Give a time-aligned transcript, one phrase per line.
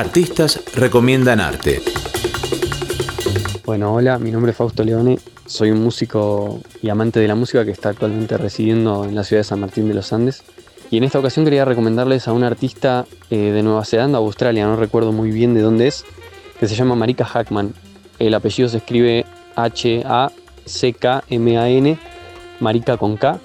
[0.00, 1.82] Artistas recomiendan arte.
[3.66, 7.66] Bueno, hola, mi nombre es Fausto Leone, soy un músico y amante de la música
[7.66, 10.42] que está actualmente residiendo en la ciudad de San Martín de los Andes.
[10.90, 14.76] Y en esta ocasión quería recomendarles a un artista eh, de Nueva Zelanda Australia, no
[14.76, 16.06] recuerdo muy bien de dónde es,
[16.58, 17.74] que se llama Marika Hackman.
[18.18, 19.98] El apellido se escribe H-A-C-K-M-A-N,
[22.58, 23.38] Marika con K.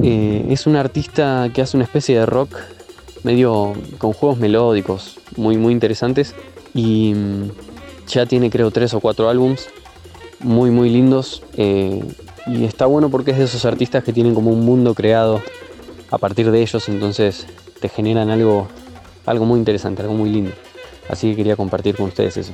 [0.00, 2.56] Eh, es un artista que hace una especie de rock
[3.24, 6.34] medio con juegos melódicos muy, muy interesantes
[6.74, 7.50] y mm,
[8.08, 9.68] ya tiene creo tres o cuatro álbums
[10.40, 12.02] muy, muy lindos eh,
[12.46, 15.42] y está bueno porque es de esos artistas que tienen como un mundo creado
[16.10, 17.46] a partir de ellos, entonces
[17.80, 18.68] te generan algo,
[19.24, 20.52] algo muy interesante, algo muy lindo.
[21.08, 22.52] Así que quería compartir con ustedes eso.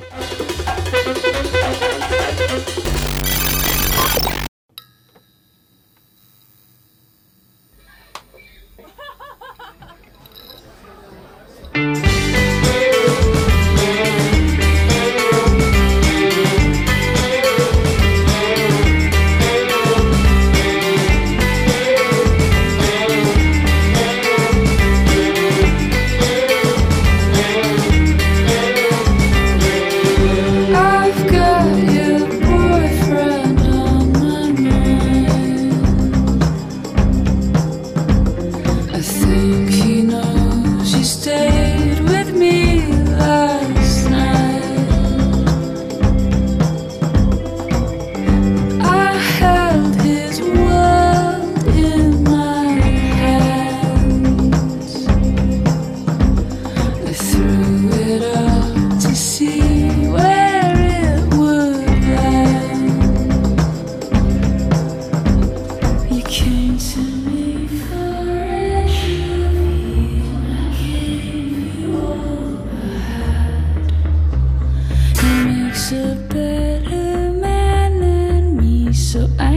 [79.13, 79.52] so I